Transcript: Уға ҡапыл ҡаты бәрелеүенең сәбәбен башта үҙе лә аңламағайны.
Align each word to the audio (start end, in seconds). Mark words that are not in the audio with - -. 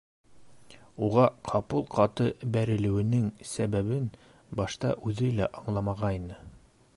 Уға 1.07 1.25
ҡапыл 1.49 1.85
ҡаты 1.95 2.25
бәрелеүенең 2.55 3.27
сәбәбен 3.51 4.09
башта 4.63 4.95
үҙе 5.11 5.31
лә 5.43 5.51
аңламағайны. 5.63 6.41